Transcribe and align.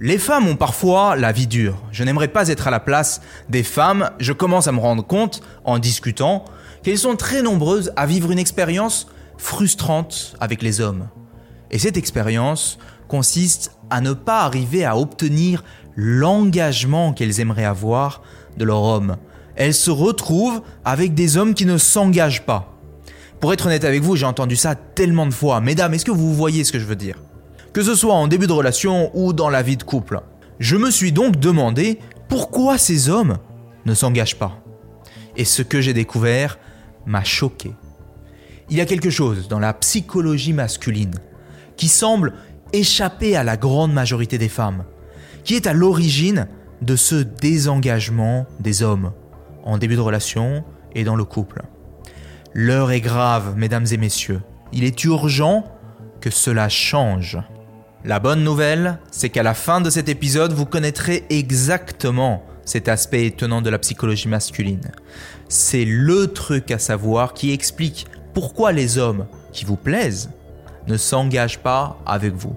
Les 0.00 0.18
femmes 0.18 0.46
ont 0.46 0.54
parfois 0.54 1.16
la 1.16 1.32
vie 1.32 1.48
dure. 1.48 1.82
Je 1.90 2.04
n'aimerais 2.04 2.28
pas 2.28 2.48
être 2.48 2.68
à 2.68 2.70
la 2.70 2.78
place 2.78 3.20
des 3.48 3.64
femmes. 3.64 4.10
Je 4.20 4.32
commence 4.32 4.68
à 4.68 4.72
me 4.72 4.78
rendre 4.78 5.04
compte, 5.04 5.42
en 5.64 5.80
discutant, 5.80 6.44
qu'elles 6.84 6.98
sont 6.98 7.16
très 7.16 7.42
nombreuses 7.42 7.92
à 7.96 8.06
vivre 8.06 8.30
une 8.30 8.38
expérience 8.38 9.08
frustrante 9.38 10.36
avec 10.38 10.62
les 10.62 10.80
hommes. 10.80 11.08
Et 11.72 11.80
cette 11.80 11.96
expérience 11.96 12.78
consiste 13.08 13.72
à 13.90 14.00
ne 14.00 14.12
pas 14.12 14.42
arriver 14.42 14.84
à 14.84 14.96
obtenir 14.96 15.64
l'engagement 15.96 17.12
qu'elles 17.12 17.40
aimeraient 17.40 17.64
avoir 17.64 18.22
de 18.56 18.64
leur 18.64 18.84
homme. 18.84 19.16
Elles 19.56 19.74
se 19.74 19.90
retrouvent 19.90 20.62
avec 20.84 21.14
des 21.14 21.36
hommes 21.36 21.54
qui 21.54 21.66
ne 21.66 21.76
s'engagent 21.76 22.46
pas. 22.46 22.78
Pour 23.40 23.52
être 23.52 23.66
honnête 23.66 23.84
avec 23.84 24.02
vous, 24.02 24.14
j'ai 24.14 24.26
entendu 24.26 24.54
ça 24.54 24.76
tellement 24.76 25.26
de 25.26 25.34
fois. 25.34 25.60
Mesdames, 25.60 25.92
est-ce 25.92 26.04
que 26.04 26.12
vous 26.12 26.34
voyez 26.34 26.62
ce 26.62 26.70
que 26.70 26.78
je 26.78 26.84
veux 26.84 26.94
dire? 26.94 27.16
Que 27.72 27.82
ce 27.82 27.94
soit 27.94 28.14
en 28.14 28.28
début 28.28 28.46
de 28.46 28.52
relation 28.52 29.10
ou 29.14 29.32
dans 29.32 29.50
la 29.50 29.62
vie 29.62 29.76
de 29.76 29.82
couple. 29.82 30.20
Je 30.58 30.76
me 30.76 30.90
suis 30.90 31.12
donc 31.12 31.36
demandé 31.36 31.98
pourquoi 32.28 32.78
ces 32.78 33.08
hommes 33.08 33.38
ne 33.86 33.94
s'engagent 33.94 34.38
pas. 34.38 34.58
Et 35.36 35.44
ce 35.44 35.62
que 35.62 35.80
j'ai 35.80 35.94
découvert 35.94 36.58
m'a 37.06 37.24
choqué. 37.24 37.72
Il 38.70 38.76
y 38.76 38.80
a 38.80 38.86
quelque 38.86 39.10
chose 39.10 39.48
dans 39.48 39.58
la 39.58 39.72
psychologie 39.72 40.52
masculine 40.52 41.14
qui 41.76 41.88
semble 41.88 42.34
échapper 42.72 43.36
à 43.36 43.44
la 43.44 43.56
grande 43.56 43.92
majorité 43.92 44.36
des 44.36 44.48
femmes, 44.48 44.84
qui 45.44 45.54
est 45.54 45.66
à 45.66 45.72
l'origine 45.72 46.48
de 46.82 46.96
ce 46.96 47.14
désengagement 47.14 48.46
des 48.60 48.82
hommes 48.82 49.12
en 49.64 49.78
début 49.78 49.96
de 49.96 50.00
relation 50.00 50.64
et 50.94 51.04
dans 51.04 51.16
le 51.16 51.24
couple. 51.24 51.62
L'heure 52.52 52.90
est 52.90 53.00
grave, 53.00 53.54
mesdames 53.56 53.86
et 53.90 53.96
messieurs. 53.96 54.40
Il 54.72 54.84
est 54.84 55.04
urgent 55.04 55.64
que 56.20 56.30
cela 56.30 56.68
change. 56.68 57.38
La 58.08 58.20
bonne 58.20 58.42
nouvelle, 58.42 58.98
c'est 59.10 59.28
qu'à 59.28 59.42
la 59.42 59.52
fin 59.52 59.82
de 59.82 59.90
cet 59.90 60.08
épisode, 60.08 60.54
vous 60.54 60.64
connaîtrez 60.64 61.26
exactement 61.28 62.42
cet 62.64 62.88
aspect 62.88 63.26
étonnant 63.26 63.60
de 63.60 63.68
la 63.68 63.78
psychologie 63.78 64.28
masculine. 64.28 64.92
C'est 65.50 65.84
le 65.84 66.26
truc 66.28 66.70
à 66.70 66.78
savoir 66.78 67.34
qui 67.34 67.52
explique 67.52 68.06
pourquoi 68.32 68.72
les 68.72 68.96
hommes 68.96 69.26
qui 69.52 69.66
vous 69.66 69.76
plaisent 69.76 70.30
ne 70.86 70.96
s'engagent 70.96 71.58
pas 71.58 71.98
avec 72.06 72.32
vous. 72.32 72.56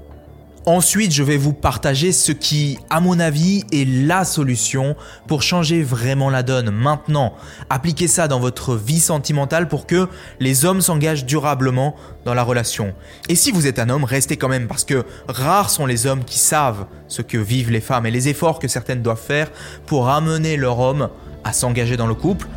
Ensuite, 0.68 1.12
je 1.12 1.24
vais 1.24 1.38
vous 1.38 1.54
partager 1.54 2.12
ce 2.12 2.32
qui, 2.32 2.78
à 2.92 3.00
mon 3.00 3.20
avis, 3.20 3.64
est 3.72 3.88
la 3.88 4.24
solution 4.24 4.96
pour 5.26 5.42
changer 5.42 5.82
vraiment 5.82 6.30
la 6.30 6.44
donne 6.44 6.70
maintenant. 6.70 7.34
Appliquez 7.72 8.08
ça 8.08 8.28
dans 8.28 8.40
votre 8.40 8.76
vie 8.76 9.00
sentimentale 9.00 9.68
pour 9.68 9.88
que 9.88 10.08
les 10.40 10.64
hommes 10.64 10.82
s'engagent 10.82 11.26
durablement 11.26 11.96
dans 12.26 12.36
la 12.36 12.44
relation. 12.44 12.94
Et 13.28 13.34
si 13.34 13.52
vous 13.52 13.66
êtes 13.66 13.80
un 13.80 13.90
homme, 13.90 14.04
restez 14.04 14.38
quand 14.38 14.50
même 14.50 14.68
parce 14.68 14.84
que 14.84 15.04
rares 15.28 15.72
sont 15.72 15.88
les 15.88 16.06
hommes 16.06 16.24
qui 16.24 16.38
savent 16.38 16.86
ce 17.08 17.24
que 17.24 17.40
vivent 17.40 17.72
les 17.72 17.82
femmes 17.82 18.06
et 18.06 18.12
les 18.12 18.30
efforts 18.30 18.60
que 18.60 18.68
certaines 18.68 19.02
doivent 19.02 19.20
faire 19.20 19.50
pour 19.88 20.10
amener 20.10 20.58
leur 20.58 20.78
homme 20.78 21.10
à 21.44 21.54
s'engager 21.54 21.98
dans 21.98 22.08
le 22.08 22.14
couple. 22.14 22.48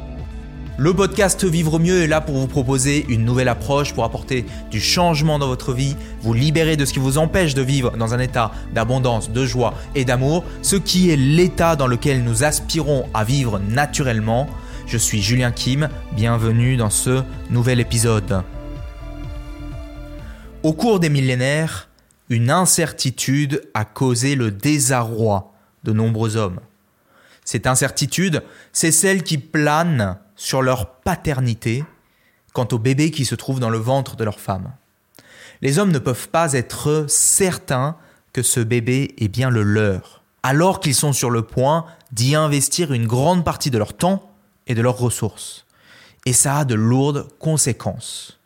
Le 0.77 0.93
podcast 0.93 1.45
Vivre 1.45 1.79
mieux 1.79 2.03
est 2.03 2.09
là 2.09 2.21
pour 2.21 2.35
vous 2.35 2.49
proposer 2.49 3.07
une 3.09 3.25
nouvelle 3.25 3.47
approche, 3.47 3.95
pour 3.95 4.03
apporter 4.03 4.45
du 4.73 4.81
changement 4.81 5.39
dans 5.39 5.47
votre 5.47 5.73
vie, 5.73 5.95
vous 6.21 6.35
libérer 6.35 6.77
de 6.77 6.85
ce 6.85 6.93
qui 6.93 6.99
vous 6.99 7.17
empêche 7.17 7.55
de 7.55 7.63
vivre 7.63 7.97
dans 7.97 8.13
un 8.13 8.19
état 8.19 8.51
d'abondance, 8.73 9.31
de 9.31 9.47
joie 9.47 9.75
et 9.95 10.05
d'amour, 10.05 10.43
ce 10.63 10.75
qui 10.75 11.11
est 11.11 11.17
l'état 11.17 11.77
dans 11.77 11.87
lequel 11.87 12.25
nous 12.25 12.43
aspirons 12.43 13.09
à 13.15 13.23
vivre 13.23 13.61
naturellement. 13.61 14.49
Je 14.89 14.99
suis 14.99 15.23
Julien 15.23 15.53
Kim, 15.53 15.89
bienvenue 16.11 16.77
dans 16.77 16.91
ce 16.91 17.23
nouvel 17.51 17.79
épisode. 17.79 18.43
Au 20.65 20.73
cours 20.73 20.99
des 20.99 21.09
millénaires, 21.09 21.89
une 22.31 22.51
incertitude 22.51 23.63
a 23.75 23.85
causé 23.85 24.35
le 24.35 24.51
désarroi 24.51 25.53
de 25.85 25.93
nombreux 25.93 26.35
hommes. 26.35 26.59
Cette 27.45 27.69
incertitude, 27.69 28.43
c'est 28.73 28.91
celle 28.91 29.23
qui 29.23 29.39
plane 29.39 30.19
sur 30.37 30.63
leur 30.63 30.97
paternité 31.01 31.85
quant 32.53 32.69
au 32.73 32.79
bébé 32.79 33.11
qui 33.11 33.25
se 33.25 33.35
trouve 33.35 33.61
dans 33.61 33.71
le 33.71 33.79
ventre 33.79 34.17
de 34.17 34.25
leur 34.25 34.41
femme. 34.41 34.73
Les 35.61 35.79
hommes 35.79 35.93
ne 35.93 35.99
peuvent 35.99 36.29
pas 36.29 36.53
être 36.53 37.07
certains 37.09 37.97
que 38.33 38.43
ce 38.43 38.61
bébé 38.61 39.15
est 39.19 39.29
bien 39.29 39.51
le 39.51 39.63
leur, 39.63 40.23
alors 40.43 40.81
qu'ils 40.81 40.95
sont 40.95 41.13
sur 41.13 41.31
le 41.31 41.43
point 41.43 41.87
d'y 42.13 42.35
investir 42.35 42.93
une 42.93 43.07
grande 43.07 43.45
partie 43.45 43.71
de 43.71 43.79
leur 43.79 43.95
temps 43.95 44.31
et 44.67 44.75
de 44.75 44.83
leurs 44.83 44.99
ressources. 44.99 45.67
Et 46.27 46.33
ça 46.33 46.59
a 46.59 46.65
de 46.65 46.75
lourdes 46.75 47.29
conséquences. 47.39 48.39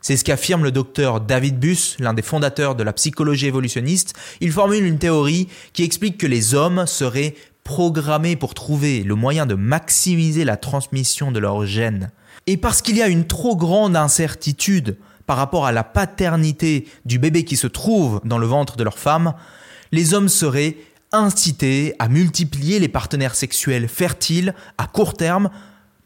C'est 0.00 0.16
ce 0.16 0.24
qu'affirme 0.24 0.62
le 0.62 0.70
docteur 0.70 1.20
David 1.20 1.58
Buss, 1.58 1.96
l'un 1.98 2.14
des 2.14 2.22
fondateurs 2.22 2.74
de 2.74 2.82
la 2.82 2.92
psychologie 2.92 3.46
évolutionniste. 3.46 4.14
Il 4.40 4.52
formule 4.52 4.84
une 4.84 4.98
théorie 4.98 5.48
qui 5.72 5.82
explique 5.82 6.18
que 6.18 6.26
les 6.26 6.54
hommes 6.54 6.86
seraient 6.86 7.34
programmés 7.68 8.34
pour 8.34 8.54
trouver 8.54 9.02
le 9.02 9.14
moyen 9.14 9.44
de 9.44 9.54
maximiser 9.54 10.46
la 10.46 10.56
transmission 10.56 11.30
de 11.32 11.38
leurs 11.38 11.66
gènes. 11.66 12.10
Et 12.46 12.56
parce 12.56 12.80
qu'il 12.80 12.96
y 12.96 13.02
a 13.02 13.08
une 13.08 13.26
trop 13.26 13.56
grande 13.56 13.94
incertitude 13.94 14.96
par 15.26 15.36
rapport 15.36 15.66
à 15.66 15.72
la 15.72 15.84
paternité 15.84 16.88
du 17.04 17.18
bébé 17.18 17.44
qui 17.44 17.58
se 17.58 17.66
trouve 17.66 18.22
dans 18.24 18.38
le 18.38 18.46
ventre 18.46 18.78
de 18.78 18.84
leur 18.84 18.98
femme, 18.98 19.34
les 19.92 20.14
hommes 20.14 20.30
seraient 20.30 20.78
incités 21.12 21.94
à 21.98 22.08
multiplier 22.08 22.78
les 22.78 22.88
partenaires 22.88 23.34
sexuels 23.34 23.86
fertiles 23.86 24.54
à 24.78 24.86
court 24.86 25.12
terme 25.12 25.50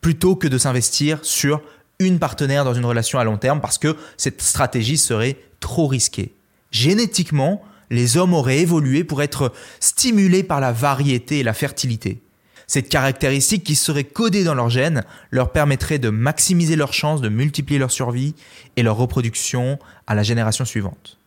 plutôt 0.00 0.34
que 0.34 0.48
de 0.48 0.58
s'investir 0.58 1.20
sur 1.22 1.62
une 2.00 2.18
partenaire 2.18 2.64
dans 2.64 2.74
une 2.74 2.84
relation 2.84 3.20
à 3.20 3.24
long 3.24 3.38
terme 3.38 3.60
parce 3.60 3.78
que 3.78 3.96
cette 4.16 4.42
stratégie 4.42 4.98
serait 4.98 5.36
trop 5.60 5.86
risquée. 5.86 6.34
Génétiquement, 6.72 7.62
les 7.92 8.16
hommes 8.16 8.34
auraient 8.34 8.58
évolué 8.58 9.04
pour 9.04 9.22
être 9.22 9.52
stimulés 9.78 10.42
par 10.42 10.60
la 10.60 10.72
variété 10.72 11.38
et 11.38 11.42
la 11.42 11.52
fertilité. 11.52 12.22
Cette 12.66 12.88
caractéristique 12.88 13.64
qui 13.64 13.74
serait 13.74 14.04
codée 14.04 14.44
dans 14.44 14.54
leur 14.54 14.70
gènes 14.70 15.04
leur 15.30 15.52
permettrait 15.52 15.98
de 15.98 16.08
maximiser 16.08 16.74
leurs 16.74 16.94
chances 16.94 17.20
de 17.20 17.28
multiplier 17.28 17.78
leur 17.78 17.90
survie 17.90 18.34
et 18.76 18.82
leur 18.82 18.96
reproduction 18.96 19.78
à 20.06 20.14
la 20.14 20.22
génération 20.22 20.64
suivante. 20.64 21.18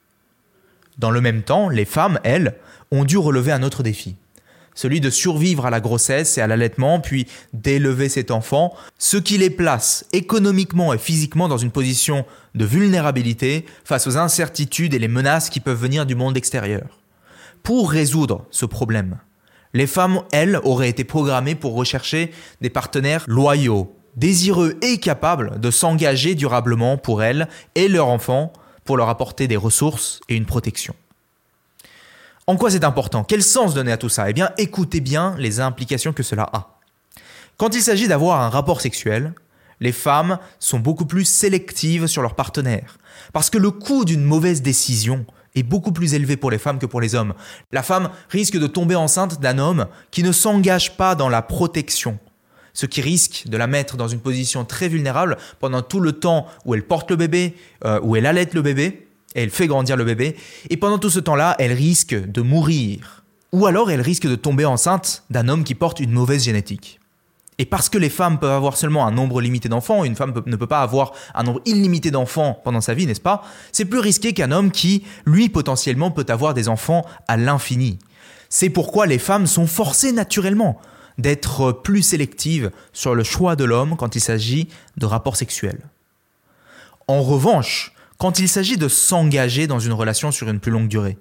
Dans 0.97 1.11
le 1.11 1.21
même 1.21 1.43
temps, 1.43 1.69
les 1.69 1.85
femmes, 1.85 2.19
elles, 2.23 2.55
ont 2.89 3.05
dû 3.05 3.17
relever 3.17 3.51
un 3.51 3.61
autre 3.61 3.83
défi 3.83 4.15
celui 4.75 4.99
de 5.01 5.09
survivre 5.09 5.65
à 5.65 5.69
la 5.71 5.79
grossesse 5.79 6.37
et 6.37 6.41
à 6.41 6.47
l'allaitement, 6.47 6.99
puis 6.99 7.25
d'élever 7.53 8.09
cet 8.09 8.29
enfant, 8.29 8.75
ce 8.99 9.17
qui 9.17 9.37
les 9.37 9.49
place 9.49 10.05
économiquement 10.13 10.93
et 10.93 10.99
physiquement 10.99 11.47
dans 11.47 11.57
une 11.57 11.71
position 11.71 12.25
de 12.53 12.65
vulnérabilité 12.65 13.65
face 13.83 14.05
aux 14.05 14.17
incertitudes 14.17 14.93
et 14.93 14.99
les 14.99 15.07
menaces 15.07 15.49
qui 15.49 15.59
peuvent 15.59 15.81
venir 15.81 16.05
du 16.05 16.15
monde 16.15 16.37
extérieur. 16.37 16.99
Pour 17.63 17.89
résoudre 17.89 18.45
ce 18.51 18.65
problème, 18.65 19.17
les 19.73 19.87
femmes, 19.87 20.21
elles, 20.31 20.59
auraient 20.63 20.89
été 20.89 21.03
programmées 21.03 21.55
pour 21.55 21.73
rechercher 21.73 22.31
des 22.61 22.69
partenaires 22.69 23.25
loyaux, 23.27 23.95
désireux 24.15 24.77
et 24.81 24.99
capables 24.99 25.59
de 25.59 25.71
s'engager 25.71 26.35
durablement 26.35 26.97
pour 26.97 27.23
elles 27.23 27.47
et 27.75 27.87
leurs 27.87 28.07
enfants 28.07 28.53
pour 28.85 28.97
leur 28.97 29.09
apporter 29.09 29.47
des 29.47 29.57
ressources 29.57 30.21
et 30.29 30.35
une 30.35 30.45
protection. 30.45 30.95
En 32.47 32.57
quoi 32.57 32.69
c'est 32.69 32.83
important? 32.83 33.23
Quel 33.23 33.41
sens 33.41 33.73
donner 33.73 33.91
à 33.91 33.97
tout 33.97 34.09
ça? 34.09 34.29
Eh 34.29 34.33
bien, 34.33 34.51
écoutez 34.59 34.99
bien 34.99 35.35
les 35.39 35.59
implications 35.59 36.13
que 36.13 36.21
cela 36.21 36.47
a. 36.53 36.77
Quand 37.57 37.73
il 37.73 37.81
s'agit 37.81 38.07
d'avoir 38.07 38.41
un 38.41 38.49
rapport 38.49 38.81
sexuel, 38.81 39.33
les 39.79 39.91
femmes 39.91 40.37
sont 40.59 40.77
beaucoup 40.77 41.07
plus 41.07 41.25
sélectives 41.25 42.05
sur 42.05 42.21
leurs 42.21 42.35
partenaires. 42.35 42.99
Parce 43.33 43.49
que 43.49 43.57
le 43.57 43.71
coût 43.71 44.05
d'une 44.05 44.23
mauvaise 44.23 44.61
décision 44.61 45.25
est 45.55 45.63
beaucoup 45.63 45.91
plus 45.91 46.13
élevé 46.13 46.37
pour 46.37 46.51
les 46.51 46.59
femmes 46.59 46.77
que 46.77 46.85
pour 46.85 47.01
les 47.01 47.15
hommes. 47.15 47.33
La 47.71 47.81
femme 47.81 48.11
risque 48.29 48.57
de 48.57 48.67
tomber 48.67 48.95
enceinte 48.95 49.41
d'un 49.41 49.57
homme 49.57 49.87
qui 50.11 50.21
ne 50.21 50.31
s'engage 50.31 50.97
pas 50.97 51.15
dans 51.15 51.29
la 51.29 51.41
protection, 51.41 52.19
ce 52.73 52.85
qui 52.85 53.01
risque 53.01 53.47
de 53.47 53.57
la 53.57 53.65
mettre 53.65 53.97
dans 53.97 54.07
une 54.07 54.19
position 54.19 54.65
très 54.65 54.87
vulnérable 54.87 55.37
pendant 55.59 55.81
tout 55.81 55.99
le 55.99 56.11
temps 56.11 56.45
où 56.65 56.75
elle 56.75 56.85
porte 56.85 57.09
le 57.09 57.17
bébé, 57.17 57.55
euh, 57.85 57.99
où 58.03 58.15
elle 58.15 58.27
allaite 58.27 58.53
le 58.53 58.61
bébé, 58.61 59.04
elle 59.41 59.49
fait 59.49 59.67
grandir 59.67 59.97
le 59.97 60.05
bébé, 60.05 60.35
et 60.69 60.77
pendant 60.77 60.97
tout 60.97 61.09
ce 61.09 61.19
temps-là, 61.19 61.55
elle 61.59 61.73
risque 61.73 62.15
de 62.15 62.41
mourir. 62.41 63.23
Ou 63.51 63.67
alors 63.67 63.91
elle 63.91 64.01
risque 64.01 64.27
de 64.27 64.35
tomber 64.35 64.65
enceinte 64.65 65.23
d'un 65.29 65.47
homme 65.47 65.63
qui 65.63 65.75
porte 65.75 65.99
une 65.99 66.11
mauvaise 66.11 66.43
génétique. 66.43 66.99
Et 67.57 67.65
parce 67.65 67.87
que 67.87 67.97
les 67.97 68.09
femmes 68.09 68.37
peuvent 68.37 68.51
avoir 68.51 68.75
seulement 68.75 69.07
un 69.07 69.11
nombre 69.11 69.39
limité 69.39 69.69
d'enfants, 69.69 70.03
une 70.03 70.15
femme 70.15 70.33
ne 70.45 70.55
peut 70.57 70.67
pas 70.67 70.81
avoir 70.81 71.13
un 71.33 71.43
nombre 71.43 71.61
illimité 71.65 72.11
d'enfants 72.11 72.59
pendant 72.65 72.81
sa 72.81 72.93
vie, 72.93 73.07
n'est-ce 73.07 73.21
pas? 73.21 73.43
C'est 73.71 73.85
plus 73.85 73.99
risqué 73.99 74.33
qu'un 74.33 74.51
homme 74.51 74.71
qui, 74.71 75.05
lui, 75.25 75.47
potentiellement 75.47 76.11
peut 76.11 76.25
avoir 76.27 76.53
des 76.53 76.67
enfants 76.67 77.05
à 77.29 77.37
l'infini. 77.37 77.97
C'est 78.49 78.69
pourquoi 78.69 79.05
les 79.05 79.19
femmes 79.19 79.47
sont 79.47 79.67
forcées 79.67 80.11
naturellement 80.11 80.81
d'être 81.17 81.71
plus 81.71 82.01
sélectives 82.01 82.71
sur 82.91 83.15
le 83.15 83.23
choix 83.23 83.55
de 83.55 83.63
l'homme 83.63 83.95
quand 83.97 84.17
il 84.17 84.21
s'agit 84.21 84.67
de 84.97 85.05
rapports 85.05 85.37
sexuels. 85.37 85.79
En 87.07 87.21
revanche, 87.21 87.93
quand 88.17 88.39
il 88.39 88.49
s'agit 88.49 88.77
de 88.77 88.87
s'engager 88.87 89.67
dans 89.67 89.79
une 89.79 89.93
relation 89.93 90.31
sur 90.31 90.49
une 90.49 90.59
plus 90.59 90.71
longue 90.71 90.87
durée, 90.87 91.17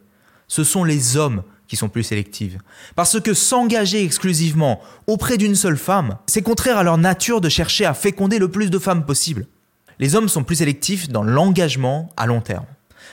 ce 0.48 0.64
sont 0.64 0.84
les 0.84 1.16
hommes 1.16 1.42
qui 1.66 1.76
sont 1.76 1.88
plus 1.88 2.02
sélectifs. 2.02 2.56
Parce 2.94 3.20
que 3.20 3.34
s'engager 3.34 4.04
exclusivement 4.04 4.80
auprès 5.06 5.38
d'une 5.38 5.54
seule 5.54 5.78
femme, 5.78 6.18
c'est 6.26 6.42
contraire 6.42 6.78
à 6.78 6.82
leur 6.82 6.98
nature 6.98 7.40
de 7.40 7.48
chercher 7.48 7.86
à 7.86 7.94
féconder 7.94 8.38
le 8.38 8.50
plus 8.50 8.70
de 8.70 8.78
femmes 8.78 9.06
possible. 9.06 9.46
Les 9.98 10.14
hommes 10.14 10.28
sont 10.28 10.44
plus 10.44 10.56
sélectifs 10.56 11.08
dans 11.08 11.22
l'engagement 11.22 12.10
à 12.16 12.26
long 12.26 12.40
terme. 12.40 12.66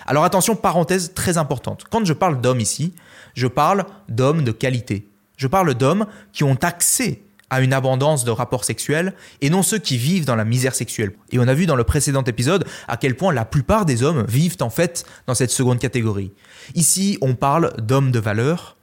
Alors 0.06 0.24
attention, 0.24 0.56
parenthèse 0.56 1.14
très 1.14 1.38
importante. 1.38 1.86
Quand 1.90 2.04
je 2.06 2.14
parle 2.14 2.42
d'hommes 2.42 2.60
ici, 2.60 2.94
Je 3.34 3.48
parle 3.48 3.86
d'hommes 4.10 4.44
de 4.44 4.52
qualité. 4.52 5.08
Je 5.38 5.48
parle 5.48 5.74
d'hommes 5.74 6.06
qui 6.34 6.44
ont 6.44 6.58
accès 6.62 7.22
à 7.52 7.62
une 7.62 7.74
abondance 7.74 8.24
de 8.24 8.32
rapports 8.32 8.64
sexuels 8.64 9.14
et 9.42 9.52
non 9.52 9.62
ceux 9.62 9.78
qui 9.78 9.98
vivent 9.98 10.26
dans 10.26 10.38
la 10.38 10.46
misère 10.46 10.74
sexuelle. 10.74 11.12
Et 11.32 11.38
on 11.38 11.48
a 11.48 11.54
vu 11.54 11.68
dans 11.68 11.76
le 11.76 11.84
précédent 11.84 12.24
épisode 12.24 12.66
à 12.88 12.98
quel 12.98 13.16
point 13.16 13.34
la 13.34 13.46
plupart 13.46 13.86
des 13.86 14.02
hommes 14.02 14.26
vivent 14.28 14.58
en 14.62 14.70
fait 14.70 15.06
dans 15.28 15.36
cette 15.36 15.52
seconde 15.52 15.78
catégorie. 15.78 16.32
Ici, 16.74 17.18
on 17.22 17.36
parle 17.36 17.74
d'hommes 17.78 18.12
de 18.12 18.20
valeur 18.20 18.78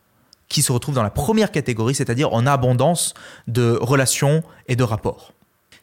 qui 0.49 0.62
se 0.62 0.70
retrouvent 0.70 0.94
dans 0.94 1.03
la 1.03 1.11
première 1.11 1.50
catégorie, 1.50 1.94
c'est-à-dire 1.94 2.32
en 2.32 2.47
abondance 2.47 3.15
de 3.49 3.76
relations 3.81 4.43
et 4.67 4.76
de 4.76 4.85
rapports. 4.85 5.32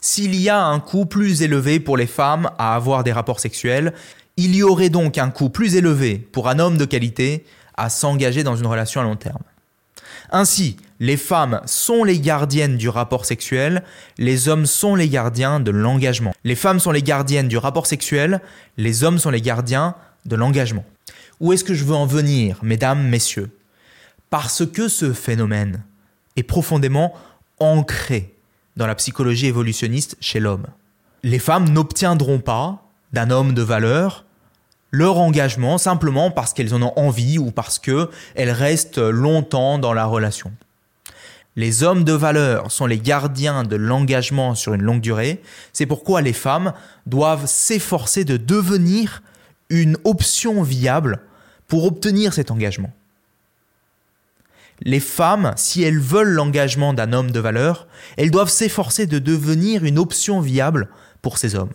S'il 0.01 0.35
y 0.35 0.49
a 0.49 0.63
un 0.63 0.79
coût 0.79 1.07
plus 1.07 1.41
élevé 1.41 1.79
pour 1.79 1.97
les 1.97 2.07
femmes 2.07 2.51
à 2.59 2.75
avoir 2.75 3.03
des 3.03 3.11
rapports 3.11 3.39
sexuels, 3.39 3.93
il 4.37 4.55
y 4.55 4.61
aurait 4.61 4.89
donc 4.89 5.17
un 5.17 5.29
coût 5.31 5.49
plus 5.49 5.75
élevé 5.75 6.17
pour 6.17 6.49
un 6.49 6.59
homme 6.59 6.77
de 6.77 6.85
qualité 6.85 7.45
à 7.75 7.89
s'engager 7.89 8.43
dans 8.43 8.55
une 8.55 8.67
relation 8.67 9.01
à 9.01 9.03
long 9.03 9.15
terme. 9.15 9.41
Ainsi, 10.31 10.77
les 10.99 11.17
femmes 11.17 11.61
sont 11.65 12.03
les 12.03 12.19
gardiennes 12.19 12.77
du 12.77 12.89
rapport 12.89 13.25
sexuel, 13.25 13.83
les 14.17 14.47
hommes 14.47 14.65
sont 14.65 14.95
les 14.95 15.09
gardiens 15.09 15.59
de 15.59 15.71
l'engagement. 15.71 16.33
Les 16.43 16.55
femmes 16.55 16.79
sont 16.79 16.91
les 16.91 17.03
gardiennes 17.03 17.47
du 17.47 17.57
rapport 17.57 17.85
sexuel, 17.85 18.41
les 18.77 19.03
hommes 19.03 19.19
sont 19.19 19.29
les 19.29 19.41
gardiens 19.41 19.95
de 20.25 20.35
l'engagement. 20.35 20.85
Où 21.39 21.53
est-ce 21.53 21.63
que 21.63 21.73
je 21.73 21.83
veux 21.83 21.95
en 21.95 22.05
venir, 22.05 22.59
mesdames, 22.63 23.07
messieurs? 23.07 23.49
Parce 24.29 24.65
que 24.65 24.87
ce 24.87 25.13
phénomène 25.13 25.83
est 26.35 26.43
profondément 26.43 27.13
ancré 27.59 28.33
dans 28.77 28.87
la 28.87 28.95
psychologie 28.95 29.47
évolutionniste 29.47 30.17
chez 30.19 30.39
l'homme. 30.39 30.65
Les 31.23 31.39
femmes 31.39 31.69
n'obtiendront 31.69 32.39
pas 32.39 32.83
d'un 33.13 33.29
homme 33.31 33.53
de 33.53 33.61
valeur 33.61 34.25
leur 34.95 35.17
engagement 35.17 35.77
simplement 35.77 36.31
parce 36.31 36.53
qu'elles 36.53 36.73
en 36.73 36.81
ont 36.81 36.93
envie 36.95 37.37
ou 37.37 37.51
parce 37.51 37.79
qu'elles 37.79 38.09
restent 38.35 38.97
longtemps 38.97 39.77
dans 39.77 39.93
la 39.93 40.05
relation. 40.05 40.51
Les 41.57 41.83
hommes 41.83 42.03
de 42.03 42.11
valeur 42.11 42.71
sont 42.71 42.85
les 42.85 42.99
gardiens 42.99 43.63
de 43.63 43.75
l'engagement 43.75 44.55
sur 44.55 44.73
une 44.73 44.81
longue 44.81 45.01
durée. 45.01 45.41
C'est 45.71 45.85
pourquoi 45.85 46.21
les 46.21 46.33
femmes 46.33 46.73
doivent 47.05 47.45
s'efforcer 47.45 48.25
de 48.25 48.37
devenir 48.37 49.21
une 49.69 49.97
option 50.03 50.63
viable 50.63 51.21
pour 51.67 51.85
obtenir 51.85 52.33
cet 52.33 52.51
engagement. 52.51 52.91
Les 54.81 54.99
femmes, 54.99 55.53
si 55.55 55.83
elles 55.83 55.99
veulent 55.99 56.33
l'engagement 56.33 56.93
d'un 56.93 57.13
homme 57.13 57.31
de 57.31 57.39
valeur, 57.39 57.87
elles 58.17 58.31
doivent 58.31 58.49
s'efforcer 58.49 59.07
de 59.07 59.19
devenir 59.19 59.85
une 59.85 59.97
option 59.97 60.41
viable 60.41 60.89
pour 61.21 61.37
ces 61.37 61.55
hommes. 61.55 61.73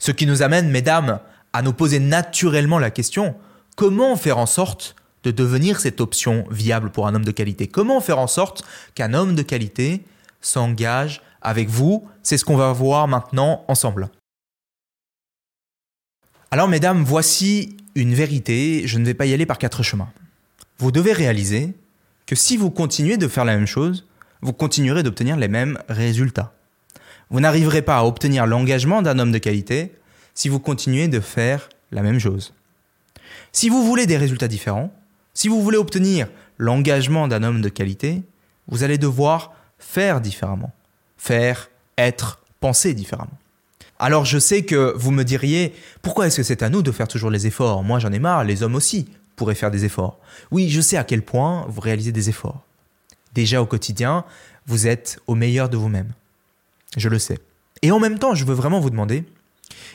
Ce 0.00 0.10
qui 0.10 0.26
nous 0.26 0.42
amène, 0.42 0.68
mesdames, 0.68 1.20
à 1.52 1.62
nous 1.62 1.72
poser 1.72 1.98
naturellement 1.98 2.78
la 2.78 2.90
question, 2.90 3.34
comment 3.76 4.16
faire 4.16 4.38
en 4.38 4.46
sorte 4.46 4.96
de 5.22 5.30
devenir 5.30 5.80
cette 5.80 6.00
option 6.00 6.44
viable 6.50 6.90
pour 6.90 7.06
un 7.06 7.14
homme 7.14 7.24
de 7.24 7.30
qualité? 7.30 7.66
Comment 7.68 8.00
faire 8.00 8.18
en 8.18 8.26
sorte 8.26 8.64
qu'un 8.94 9.14
homme 9.14 9.34
de 9.34 9.42
qualité 9.42 10.02
s'engage 10.40 11.22
avec 11.42 11.68
vous? 11.68 12.08
C'est 12.22 12.38
ce 12.38 12.44
qu'on 12.44 12.56
va 12.56 12.72
voir 12.72 13.08
maintenant 13.08 13.64
ensemble. 13.68 14.10
Alors 16.50 16.68
mesdames, 16.68 17.02
voici 17.04 17.76
une 17.94 18.14
vérité, 18.14 18.82
je 18.86 18.98
ne 18.98 19.04
vais 19.04 19.14
pas 19.14 19.26
y 19.26 19.34
aller 19.34 19.46
par 19.46 19.58
quatre 19.58 19.82
chemins. 19.82 20.10
Vous 20.78 20.90
devez 20.90 21.12
réaliser 21.12 21.74
que 22.26 22.34
si 22.34 22.56
vous 22.56 22.70
continuez 22.70 23.16
de 23.16 23.28
faire 23.28 23.44
la 23.44 23.56
même 23.56 23.66
chose, 23.66 24.06
vous 24.40 24.52
continuerez 24.52 25.02
d'obtenir 25.02 25.36
les 25.36 25.48
mêmes 25.48 25.78
résultats. 25.88 26.52
Vous 27.30 27.40
n'arriverez 27.40 27.82
pas 27.82 27.98
à 27.98 28.04
obtenir 28.04 28.46
l'engagement 28.46 29.00
d'un 29.02 29.18
homme 29.18 29.32
de 29.32 29.38
qualité 29.38 29.94
si 30.34 30.48
vous 30.48 30.60
continuez 30.60 31.08
de 31.08 31.20
faire 31.20 31.68
la 31.90 32.02
même 32.02 32.18
chose. 32.18 32.54
Si 33.52 33.68
vous 33.68 33.84
voulez 33.84 34.06
des 34.06 34.16
résultats 34.16 34.48
différents, 34.48 34.92
si 35.34 35.48
vous 35.48 35.62
voulez 35.62 35.78
obtenir 35.78 36.28
l'engagement 36.58 37.28
d'un 37.28 37.42
homme 37.42 37.60
de 37.60 37.68
qualité, 37.68 38.22
vous 38.68 38.82
allez 38.82 38.98
devoir 38.98 39.52
faire 39.78 40.20
différemment. 40.20 40.72
Faire, 41.16 41.70
être, 41.98 42.40
penser 42.60 42.94
différemment. 42.94 43.38
Alors 43.98 44.24
je 44.24 44.38
sais 44.38 44.64
que 44.64 44.92
vous 44.96 45.10
me 45.10 45.22
diriez, 45.22 45.74
pourquoi 46.02 46.26
est-ce 46.26 46.38
que 46.38 46.42
c'est 46.42 46.62
à 46.62 46.70
nous 46.70 46.82
de 46.82 46.90
faire 46.90 47.08
toujours 47.08 47.30
les 47.30 47.46
efforts? 47.46 47.84
Moi 47.84 47.98
j'en 47.98 48.12
ai 48.12 48.18
marre, 48.18 48.44
les 48.44 48.62
hommes 48.62 48.74
aussi 48.74 49.08
pourraient 49.36 49.54
faire 49.54 49.70
des 49.70 49.84
efforts. 49.84 50.18
Oui, 50.50 50.68
je 50.68 50.80
sais 50.80 50.96
à 50.96 51.04
quel 51.04 51.22
point 51.22 51.66
vous 51.68 51.80
réalisez 51.80 52.12
des 52.12 52.28
efforts. 52.28 52.62
Déjà 53.34 53.62
au 53.62 53.66
quotidien, 53.66 54.24
vous 54.66 54.86
êtes 54.86 55.20
au 55.26 55.34
meilleur 55.34 55.68
de 55.68 55.76
vous-même. 55.76 56.12
Je 56.96 57.08
le 57.08 57.18
sais. 57.18 57.38
Et 57.82 57.90
en 57.90 57.98
même 57.98 58.18
temps, 58.18 58.34
je 58.34 58.44
veux 58.44 58.54
vraiment 58.54 58.80
vous 58.80 58.90
demander, 58.90 59.24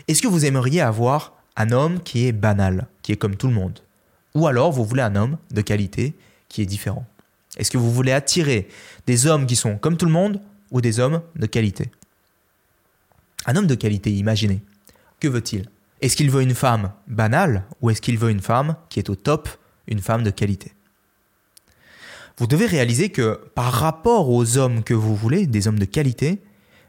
est-ce 0.08 0.22
que 0.22 0.28
vous 0.28 0.46
aimeriez 0.46 0.82
avoir 0.82 1.34
un 1.56 1.72
homme 1.72 2.02
qui 2.02 2.28
est 2.28 2.32
banal, 2.32 2.88
qui 3.02 3.12
est 3.12 3.18
comme 3.18 3.36
tout 3.36 3.48
le 3.48 3.54
monde? 3.54 3.80
Ou 4.36 4.48
alors 4.48 4.72
vous 4.72 4.86
voulez 4.86 5.02
un 5.02 5.16
homme 5.16 5.38
de 5.52 5.62
qualité 5.62 6.14
qui 6.50 6.62
est 6.62 6.66
différent? 6.66 7.06
Est-ce 7.58 7.72
que 7.72 7.78
vous 7.78 7.92
voulez 7.92 8.12
attirer 8.12 8.68
des 9.06 9.26
hommes 9.26 9.46
qui 9.46 9.56
sont 9.56 9.78
comme 9.78 9.98
tout 9.98 10.06
le 10.06 10.12
monde 10.12 10.42
ou 10.72 10.80
des 10.80 11.00
hommes 11.00 11.22
de 11.36 11.46
qualité? 11.46 11.92
Un 13.46 13.56
homme 13.56 13.68
de 13.68 13.76
qualité, 13.76 14.12
imaginez. 14.12 14.62
Que 15.20 15.28
veut-il? 15.28 15.70
Est-ce 16.02 16.16
qu'il 16.16 16.30
veut 16.30 16.44
une 16.44 16.54
femme 16.54 16.92
banale 17.08 17.64
ou 17.82 17.90
est-ce 17.90 18.02
qu'il 18.02 18.18
veut 18.18 18.30
une 18.30 18.42
femme 18.42 18.76
qui 18.90 19.00
est 19.00 19.10
au 19.10 19.16
top, 19.16 19.50
une 19.88 20.00
femme 20.00 20.24
de 20.24 20.30
qualité? 20.30 20.74
Vous 22.38 22.46
devez 22.46 22.68
réaliser 22.68 23.10
que 23.10 23.42
par 23.56 23.74
rapport 23.74 24.30
aux 24.30 24.58
hommes 24.58 24.84
que 24.84 24.94
vous 24.94 25.16
voulez, 25.16 25.48
des 25.48 25.68
hommes 25.68 25.80
de 25.80 25.86
qualité, 25.86 26.40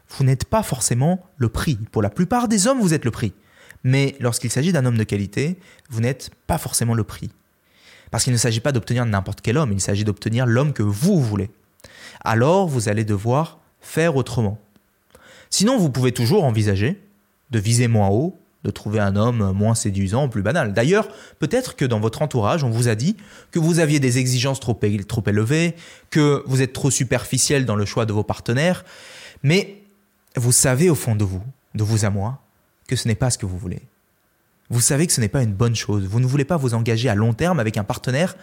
vous 0.09 0.23
n'êtes 0.23 0.45
pas 0.45 0.63
forcément 0.63 1.25
le 1.37 1.49
prix. 1.49 1.77
Pour 1.91 2.01
la 2.01 2.09
plupart 2.09 2.47
des 2.47 2.67
hommes, 2.67 2.79
vous 2.79 2.93
êtes 2.93 3.05
le 3.05 3.11
prix. 3.11 3.33
Mais 3.83 4.15
lorsqu'il 4.19 4.49
s'agit 4.49 4.71
d'un 4.71 4.85
homme 4.85 4.97
de 4.97 5.03
qualité, 5.03 5.57
vous 5.89 6.01
n'êtes 6.01 6.31
pas 6.47 6.57
forcément 6.57 6.93
le 6.93 7.03
prix. 7.03 7.29
Parce 8.11 8.23
qu'il 8.23 8.33
ne 8.33 8.37
s'agit 8.37 8.59
pas 8.59 8.71
d'obtenir 8.71 9.05
n'importe 9.05 9.41
quel 9.41 9.57
homme, 9.57 9.71
il 9.71 9.79
s'agit 9.79 10.03
d'obtenir 10.03 10.45
l'homme 10.45 10.73
que 10.73 10.83
vous 10.83 11.21
voulez. 11.21 11.49
Alors 12.23 12.67
vous 12.67 12.89
allez 12.89 13.05
devoir 13.05 13.59
faire 13.81 14.15
autrement. 14.15 14.59
Sinon, 15.49 15.77
vous 15.77 15.89
pouvez 15.89 16.11
toujours 16.11 16.43
envisager 16.43 17.01
de 17.51 17.59
viser 17.59 17.87
moins 17.87 18.09
haut, 18.09 18.37
de 18.63 18.71
trouver 18.71 18.99
un 18.99 19.15
homme 19.15 19.53
moins 19.53 19.73
séduisant, 19.73 20.27
plus 20.27 20.41
banal. 20.41 20.73
D'ailleurs, 20.73 21.07
peut-être 21.39 21.75
que 21.75 21.85
dans 21.85 21.99
votre 21.99 22.21
entourage, 22.21 22.63
on 22.63 22.69
vous 22.69 22.87
a 22.87 22.95
dit 22.95 23.15
que 23.51 23.59
vous 23.59 23.79
aviez 23.79 23.99
des 23.99 24.17
exigences 24.17 24.59
trop, 24.59 24.77
élevées, 25.25 25.75
que 26.09 26.43
vous 26.45 26.61
êtes 26.61 26.73
trop 26.73 26.91
superficiel 26.91 27.65
dans 27.65 27.75
le 27.75 27.85
choix 27.85 28.05
de 28.05 28.13
vos 28.13 28.23
partenaires, 28.23 28.83
mais 29.43 29.81
vous 30.35 30.51
savez 30.51 30.89
au 30.89 30.95
fond 30.95 31.15
de 31.15 31.23
vous, 31.23 31.43
de 31.75 31.83
vous 31.83 32.05
à 32.05 32.09
moi, 32.09 32.41
que 32.87 32.95
ce 32.95 33.07
n'est 33.07 33.15
pas 33.15 33.29
ce 33.29 33.37
que 33.37 33.45
vous 33.45 33.57
voulez. 33.57 33.81
Vous 34.69 34.81
savez 34.81 35.07
que 35.07 35.13
ce 35.13 35.21
n'est 35.21 35.29
pas 35.29 35.41
une 35.41 35.53
bonne 35.53 35.75
chose. 35.75 36.05
Vous 36.05 36.19
ne 36.19 36.27
voulez 36.27 36.45
pas 36.45 36.57
vous 36.57 36.73
engager 36.73 37.09
à 37.09 37.15
long 37.15 37.33
terme 37.33 37.59
avec 37.59 37.77
un 37.77 37.83
partenaire 37.83 38.35